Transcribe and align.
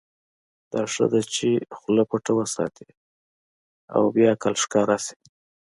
دا 0.71 0.81
ښه 0.93 1.05
ده 1.11 1.21
چې 1.35 1.49
خوله 1.77 2.03
پټه 2.09 2.31
وساتې 2.39 2.87
او 3.95 4.03
بې 4.13 4.25
عقل 4.33 4.53
ښکاره 4.63 4.97
شې. 5.05 5.17